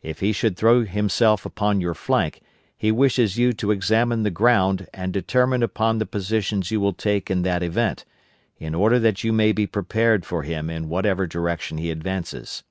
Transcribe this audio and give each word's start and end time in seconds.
If 0.00 0.20
he 0.20 0.32
should 0.32 0.56
throw 0.56 0.84
himself 0.86 1.44
upon 1.44 1.82
your 1.82 1.92
flank, 1.92 2.40
he 2.74 2.90
wishes 2.90 3.36
you 3.36 3.52
to 3.52 3.72
examine 3.72 4.22
the 4.22 4.30
ground 4.30 4.88
and 4.94 5.12
determine 5.12 5.62
upon 5.62 5.98
the 5.98 6.06
positions 6.06 6.70
you 6.70 6.80
will 6.80 6.94
take 6.94 7.30
in 7.30 7.42
that 7.42 7.62
event, 7.62 8.06
in 8.56 8.74
order 8.74 8.98
that 8.98 9.22
you 9.22 9.34
may 9.34 9.52
be 9.52 9.66
prepared 9.66 10.24
for 10.24 10.44
him 10.44 10.70
in 10.70 10.88
whatever 10.88 11.26
direction 11.26 11.76
he 11.76 11.90
advances. 11.90 12.64